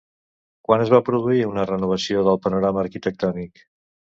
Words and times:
Quan 0.67 0.83
es 0.85 0.91
va 0.93 1.01
produir 1.09 1.45
una 1.49 1.65
renovació 1.73 2.25
del 2.29 2.41
panorama 2.47 2.85
arquitectònic? 2.87 3.67